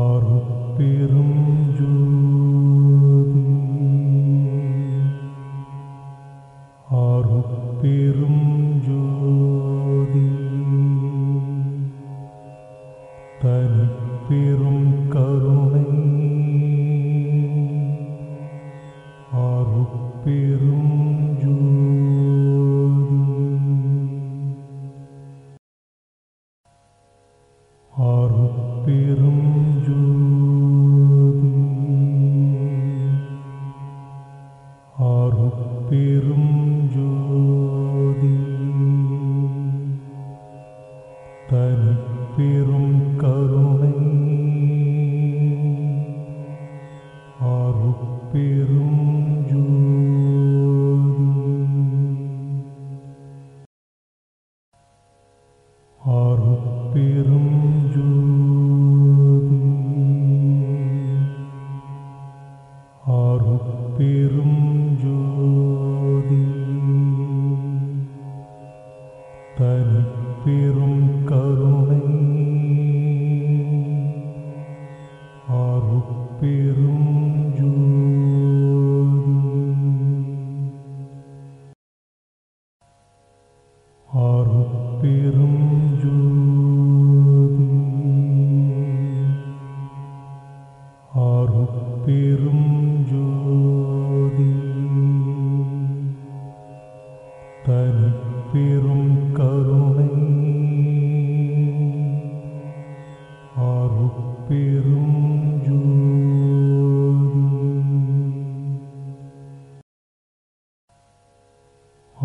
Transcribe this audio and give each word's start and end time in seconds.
அருட்பெரும் 0.00 1.59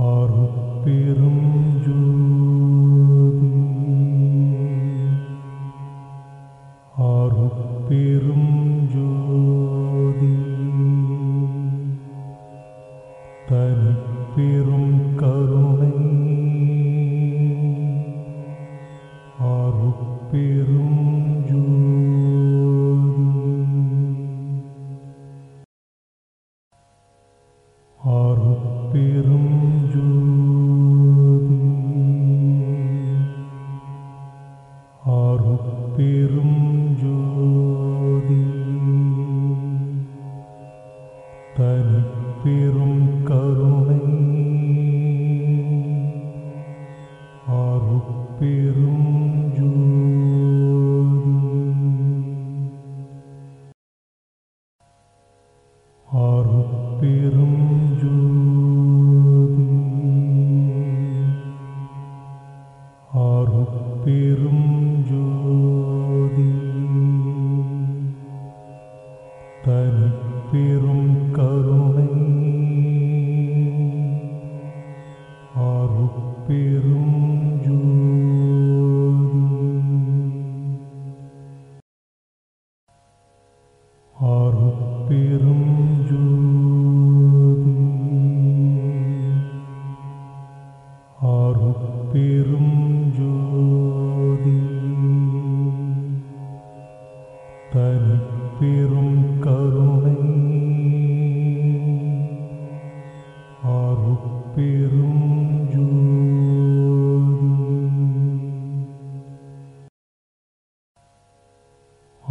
അറുപ്പിറും 0.05 1.37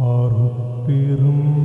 அருட்பெரும் 0.09 1.64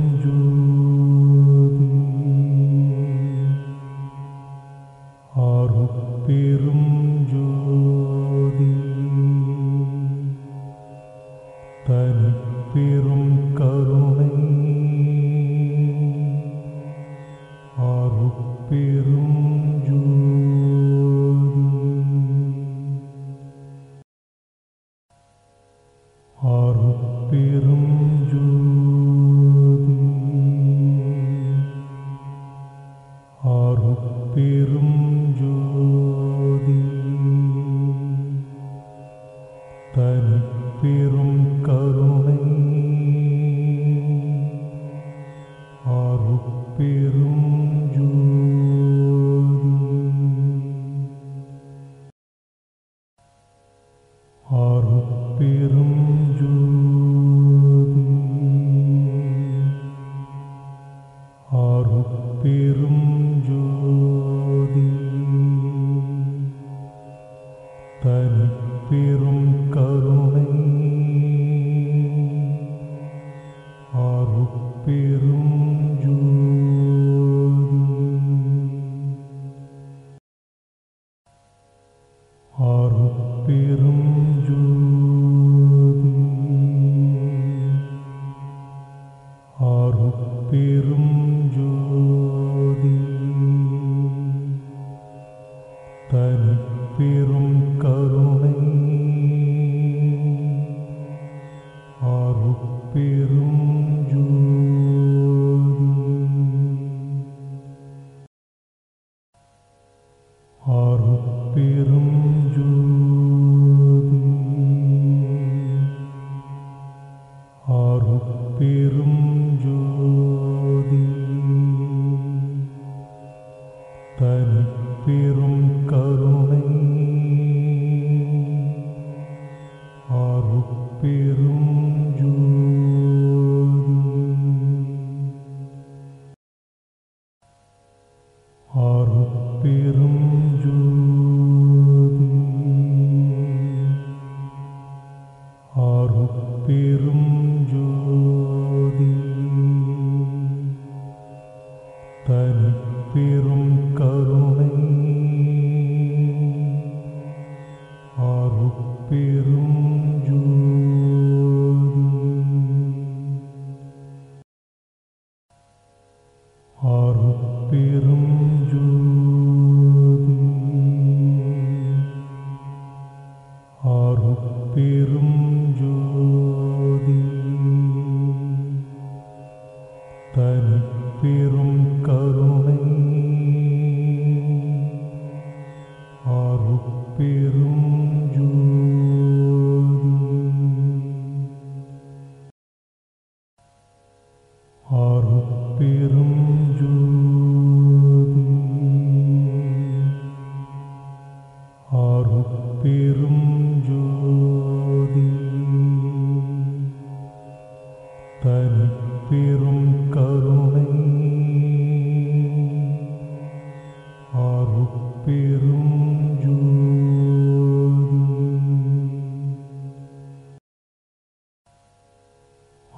அருட்பெரும் 110.75 112.30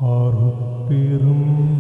அருட்பெரும் 0.10 1.73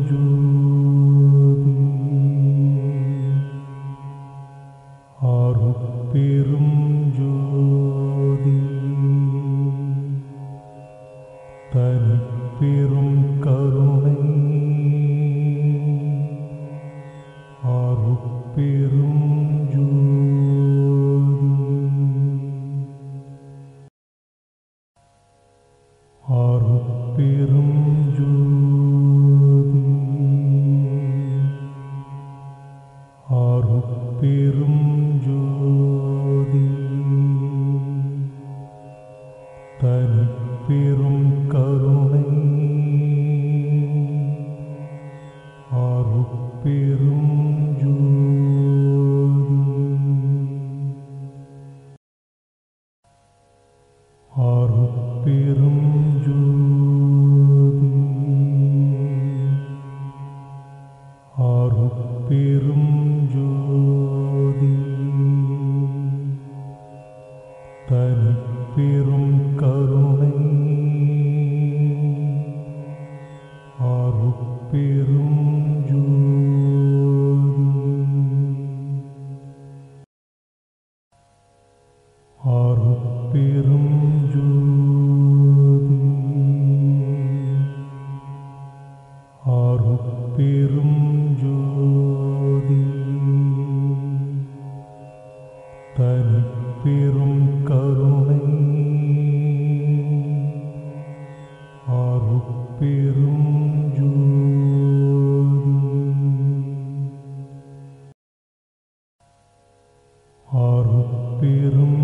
അറുത്തിറും 110.62 111.94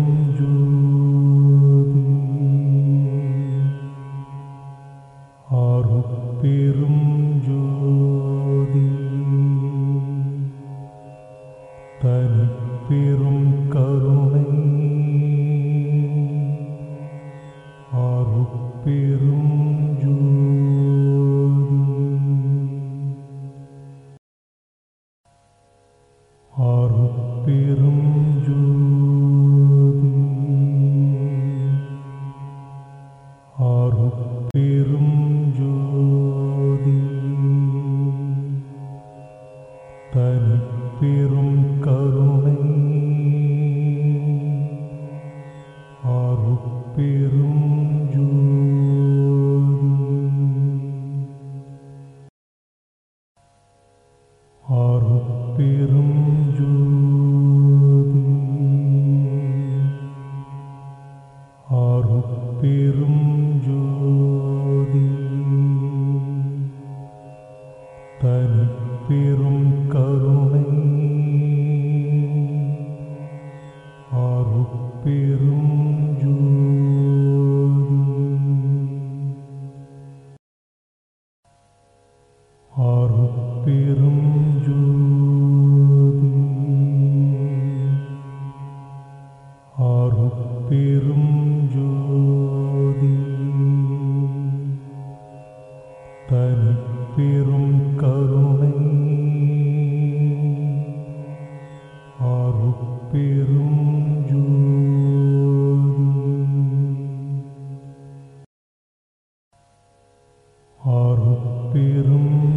அருட்பெரும் 110.83 112.50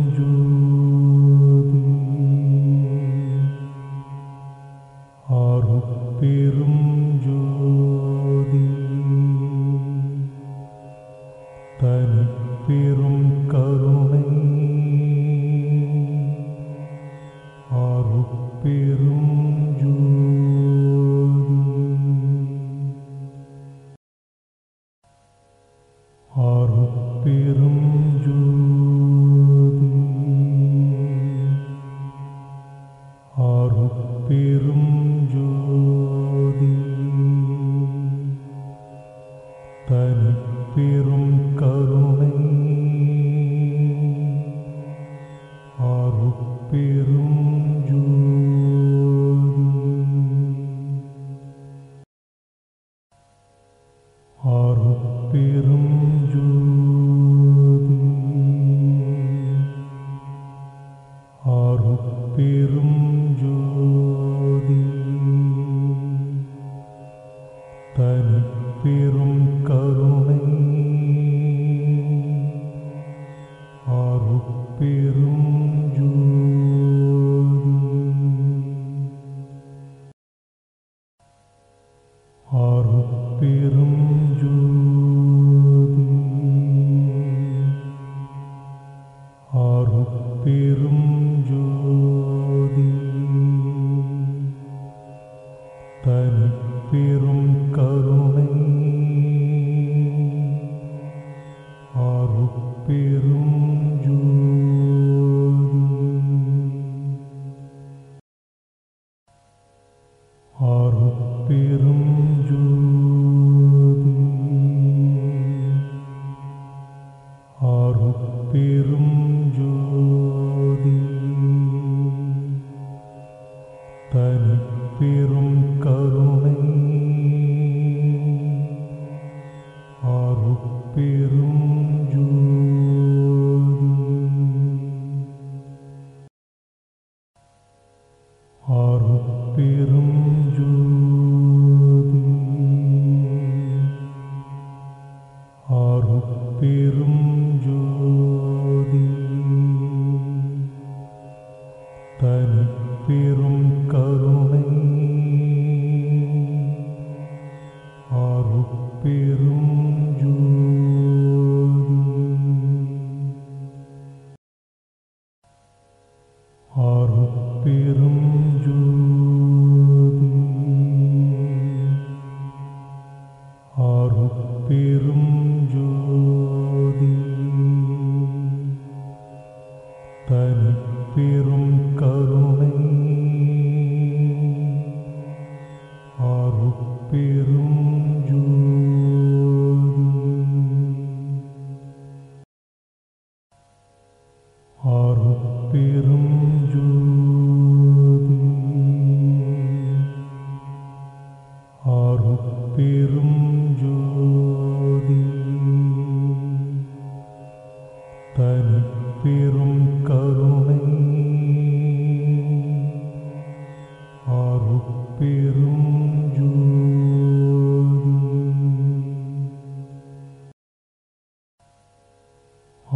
அருட்பெரும் 110.56 112.23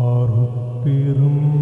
അറുത്തിറും 0.07 1.58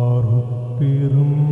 அருட்பெரும் 0.00 1.49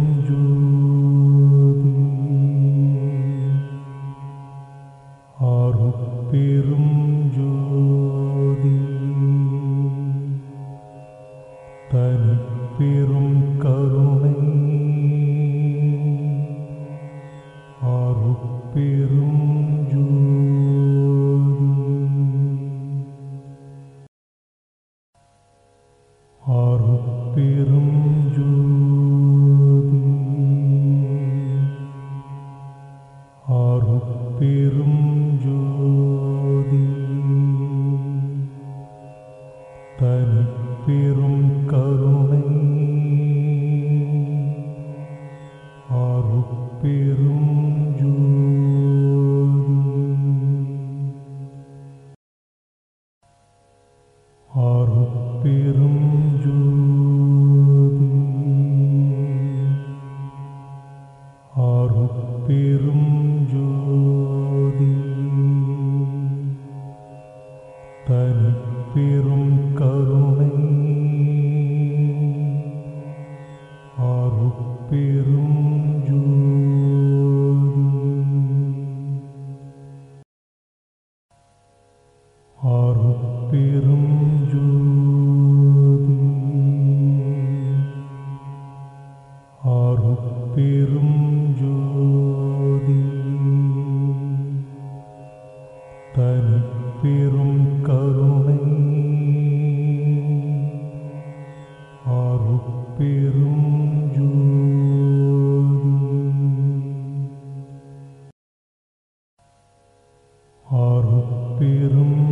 அருட்பெரும் 110.69 112.28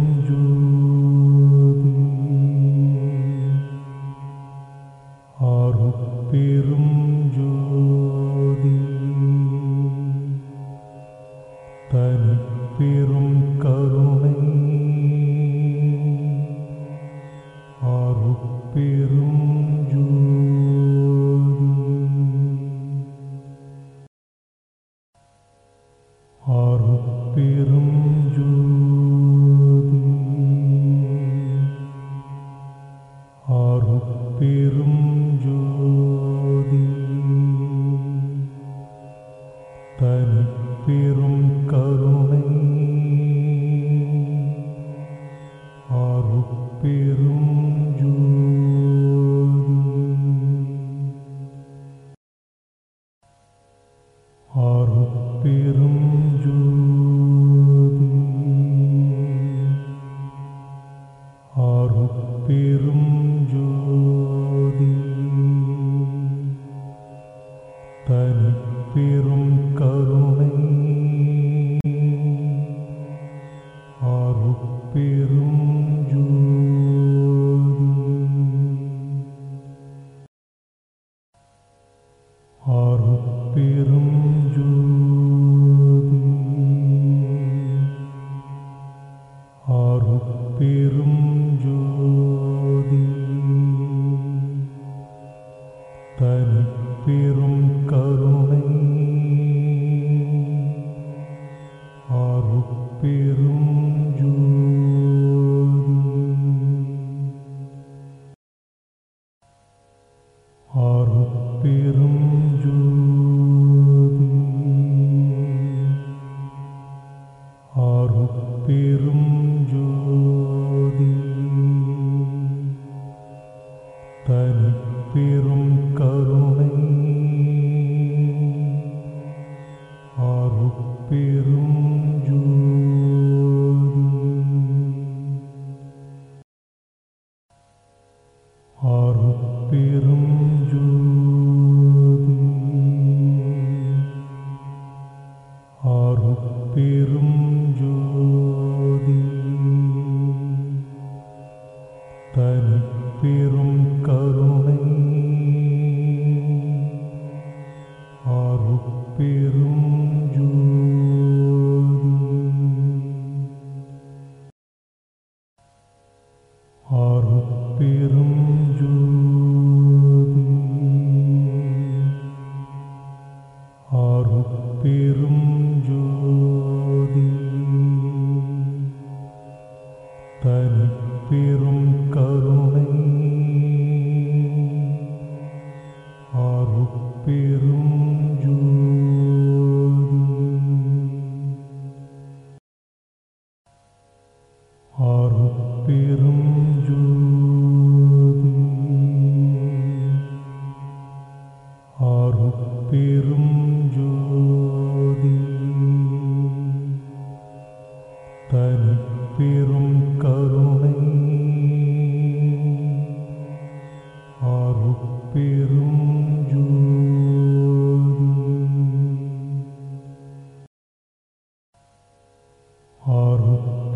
அருட்பெரும் 111.67 112.36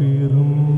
அருட்பெரும் 0.00 0.69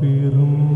அருட்பெரும் 0.00 0.69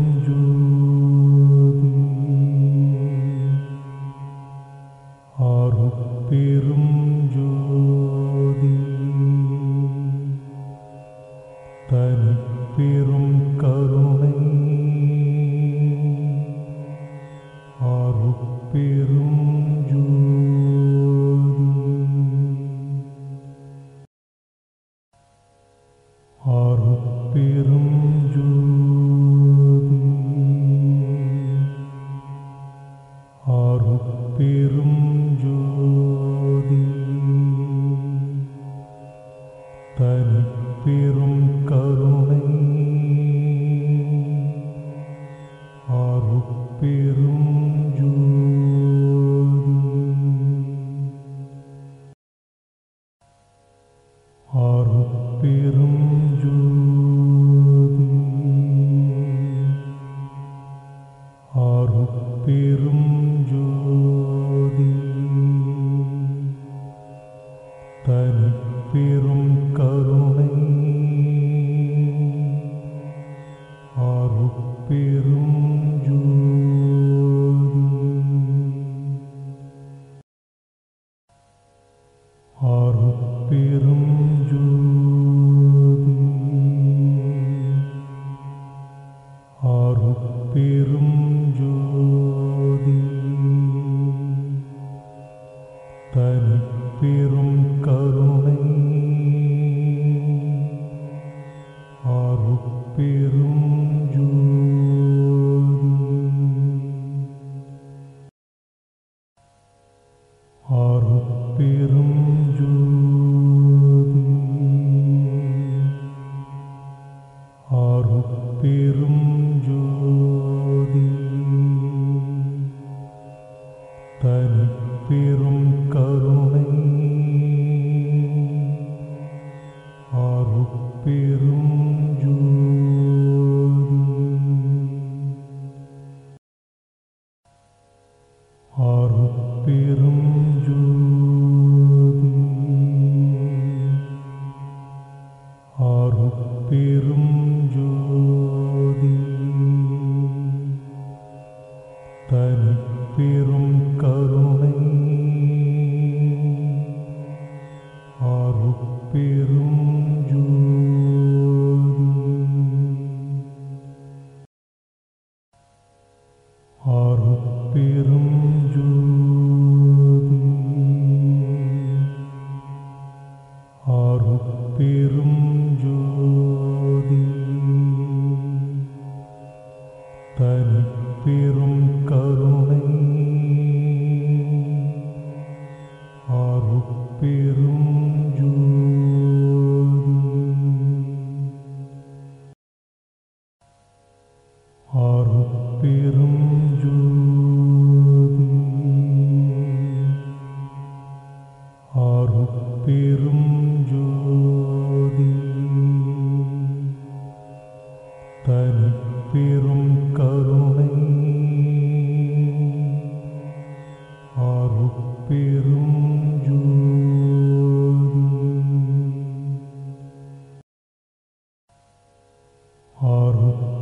அருட்பெரும் 111.55 112.24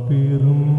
அருட்பெரும் 0.04 0.73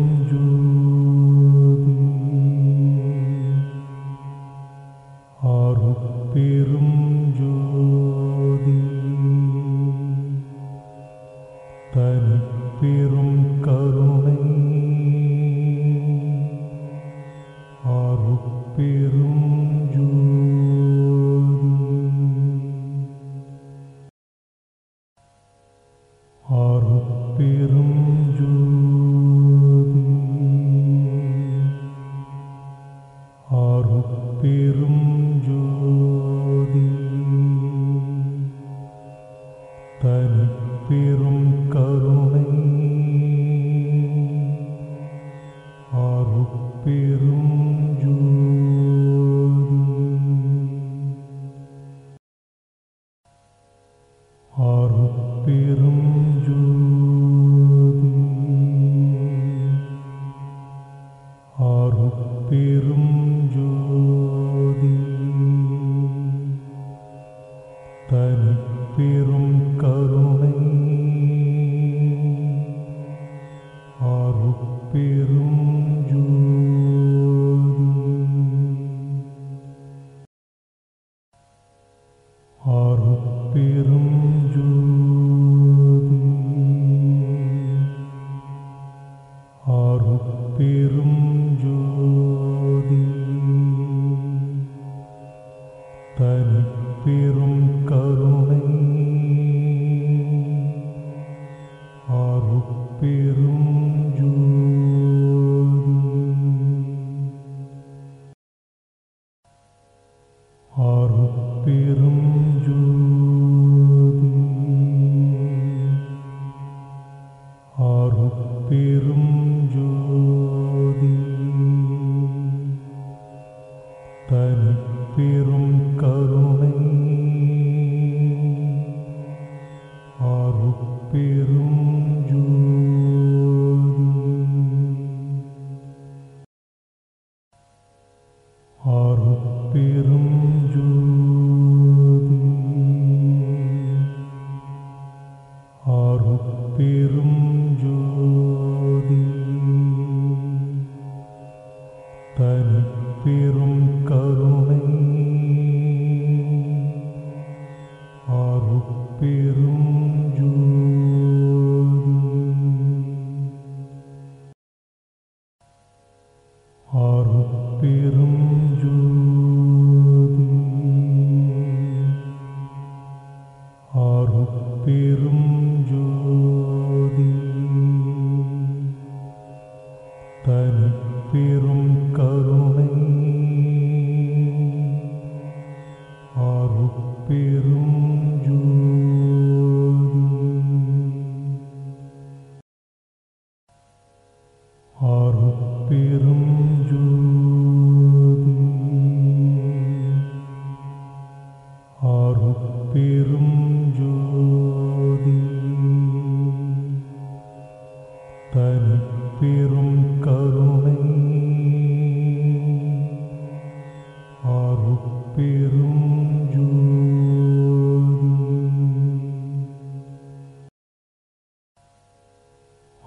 அருட்பெரும் 110.86 112.35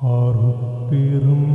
அருட்பெரும் 0.08 1.49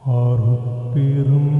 அருட்பெரும் 0.00 1.59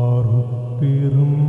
அருட்பெரும் 0.00 1.43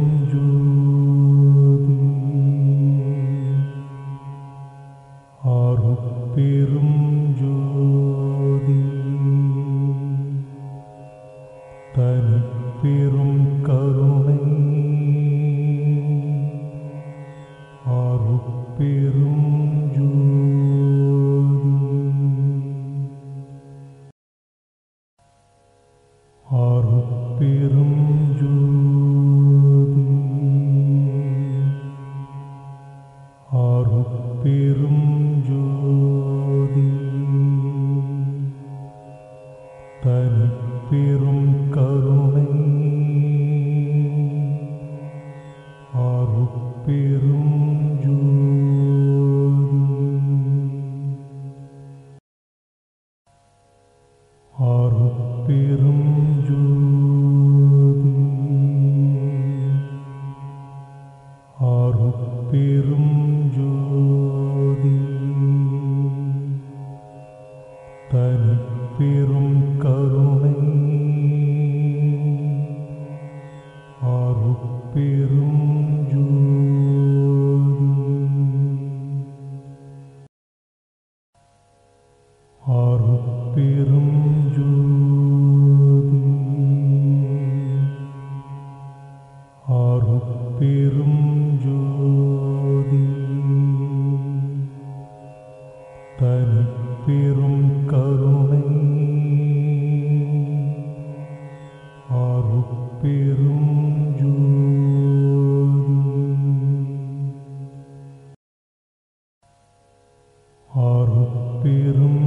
அருட்பெரும் 110.84 112.25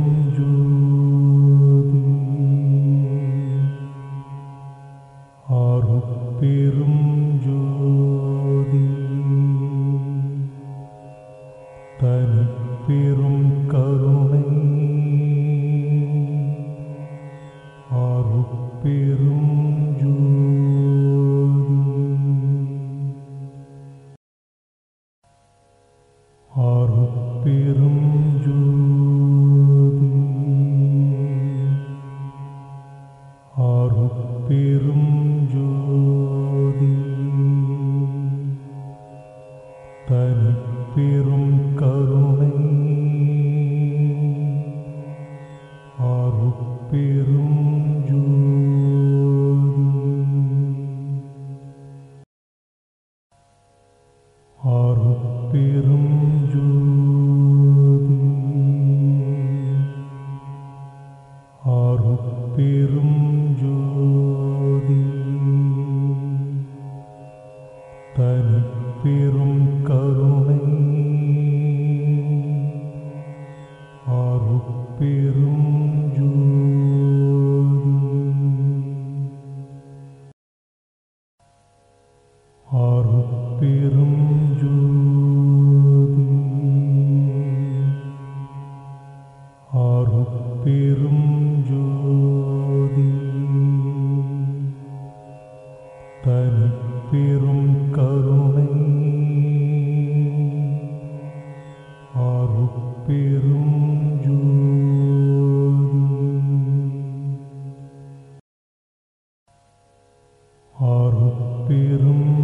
അറുപ്പിറും 110.87 112.38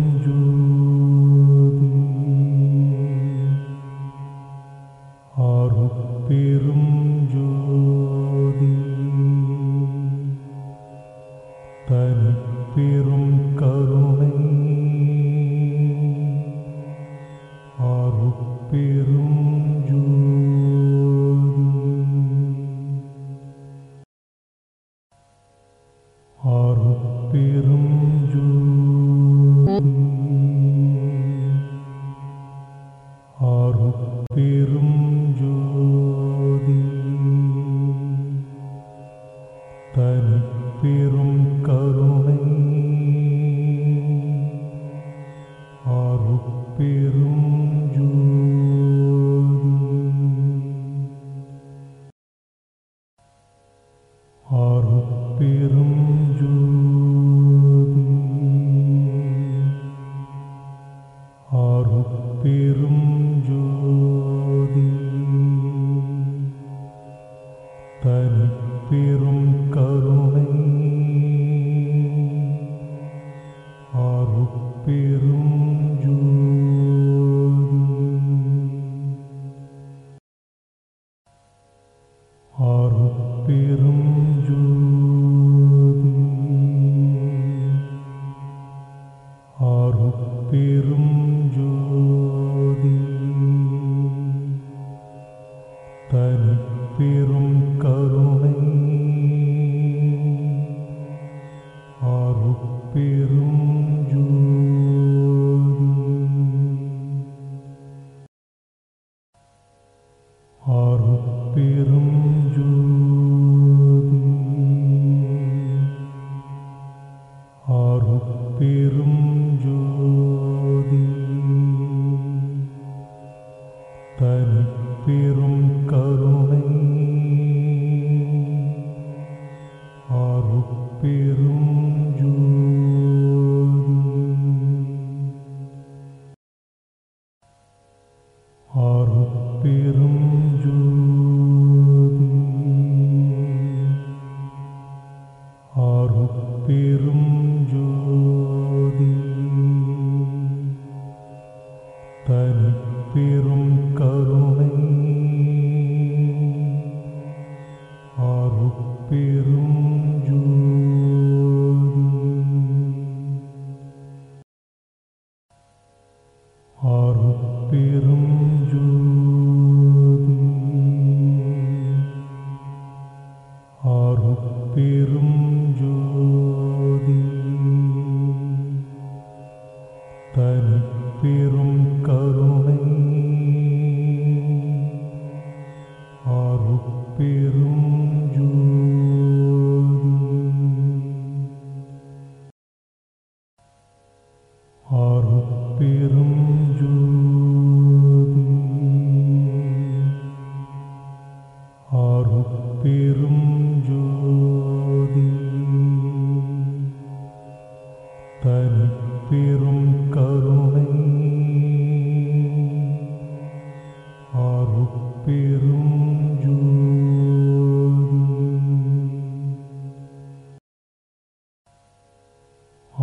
அருட்பெரும் 110.75 112.24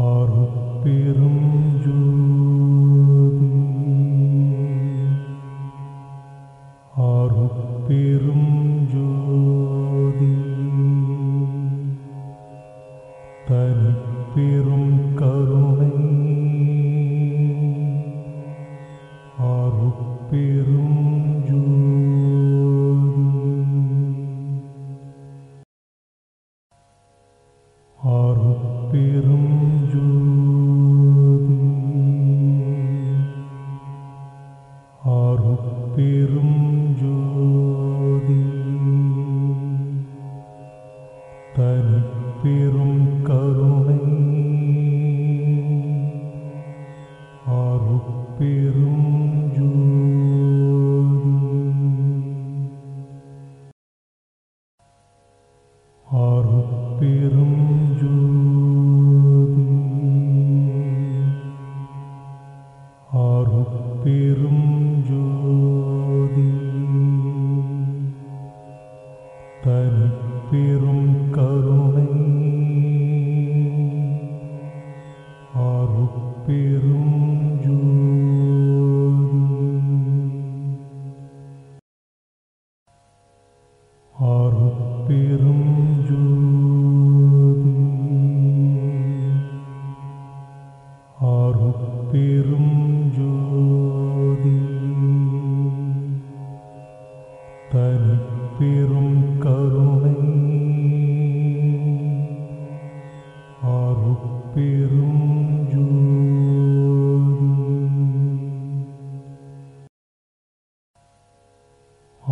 அருட்பெரும் 0.05 1.60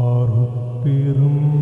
അറുപ്പിറും 0.03 1.60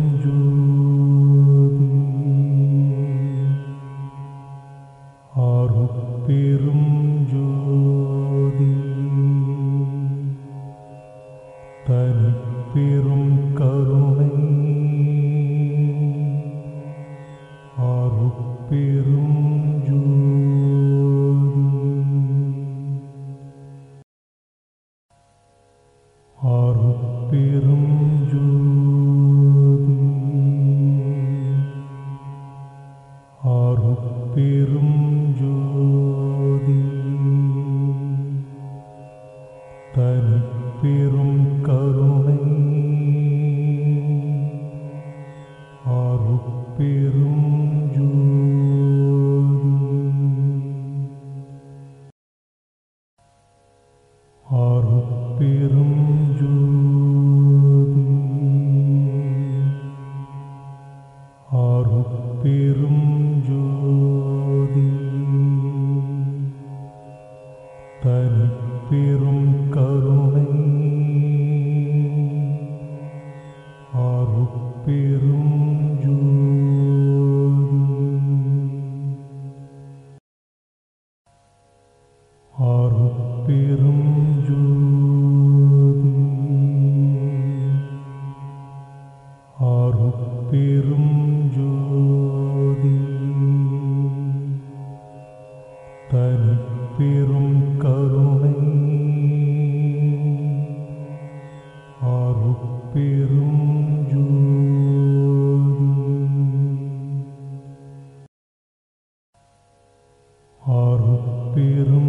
അറുപ്പിറും 110.77 112.07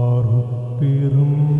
அருட்பெரும் 0.00 1.51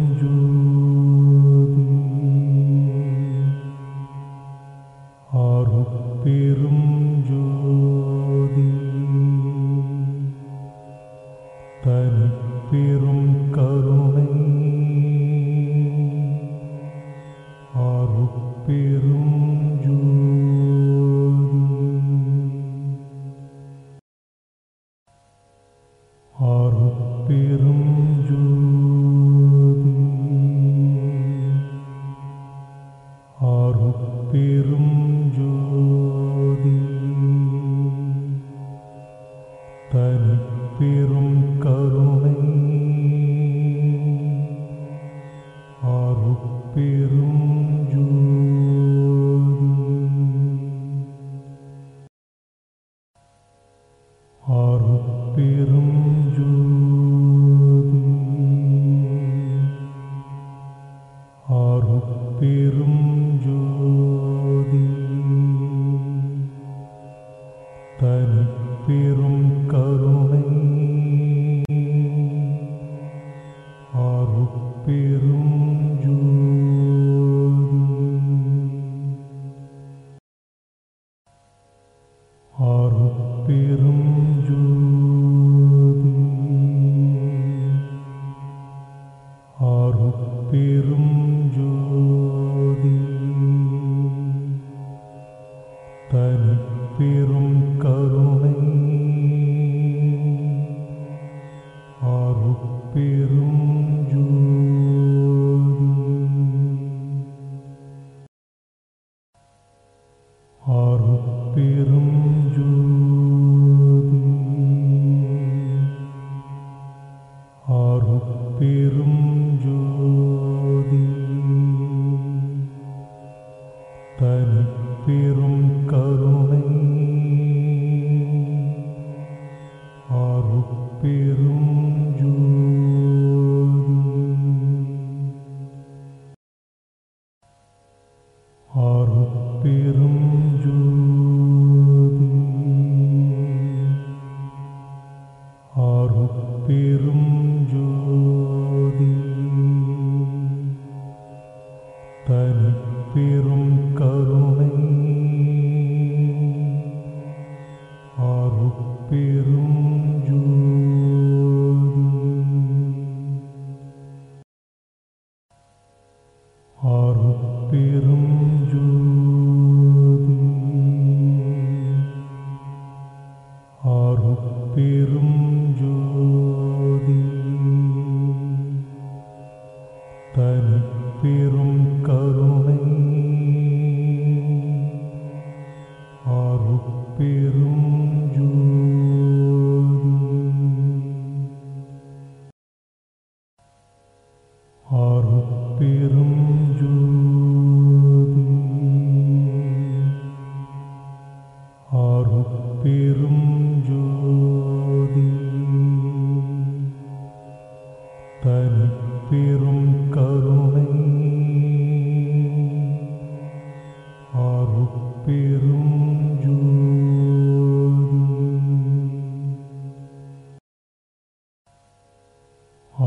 அருட்பெரும் 110.62 112.31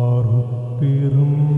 அருட்பெரும் 0.01 1.54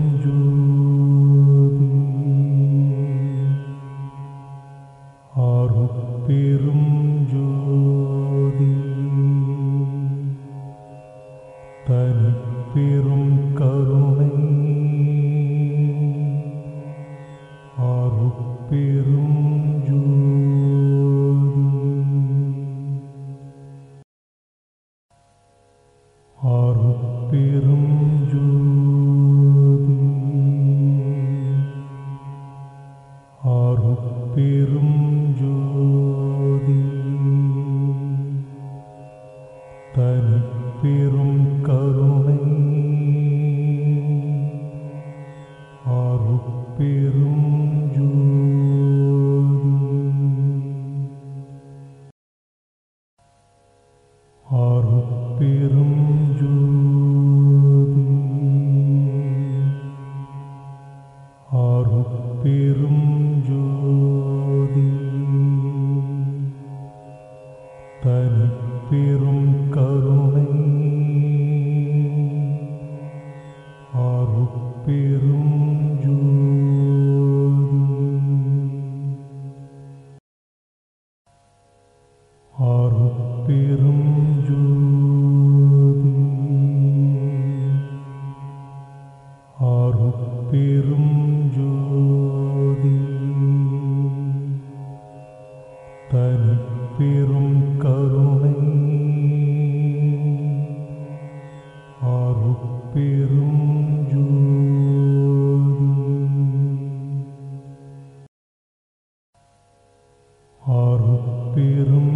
അറുത്തിറും 110.76 112.08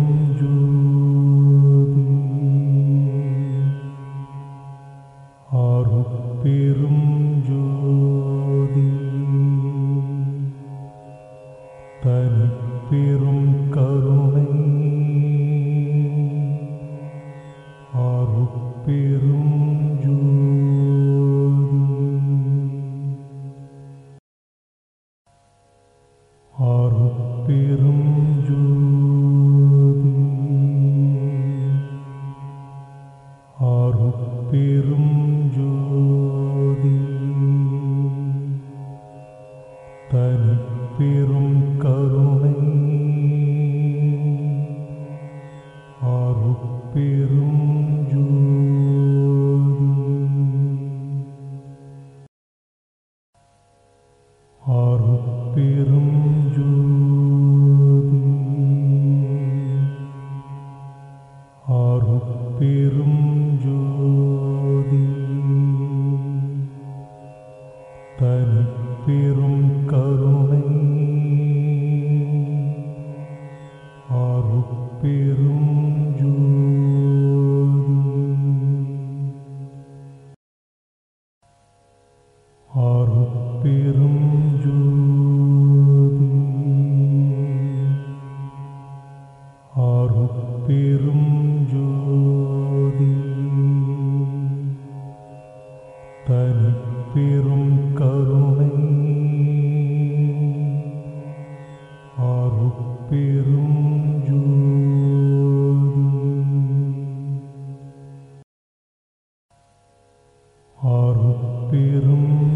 அருட்பெரும் 110.91 112.51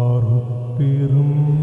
அருட்பெரும் 0.00 1.55